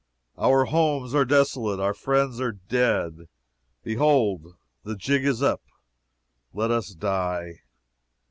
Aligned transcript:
Our 0.39 0.65
homes 0.65 1.13
are 1.13 1.25
desolate, 1.25 1.79
our 1.79 1.93
friends 1.93 2.41
are 2.41 2.53
dead. 2.53 3.27
Behold, 3.83 4.55
the 4.83 4.95
jig 4.95 5.23
is 5.25 5.43
up 5.43 5.61
let 6.55 6.71
us 6.71 6.95
die. 6.95 7.59